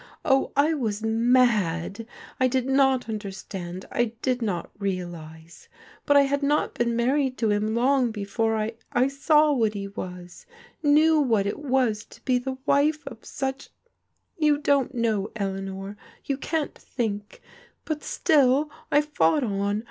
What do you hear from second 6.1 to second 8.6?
I had not been married to him long be fore